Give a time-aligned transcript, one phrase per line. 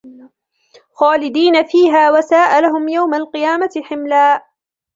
[0.93, 4.45] خالدين فيه وساء لهم يوم القيامة حملا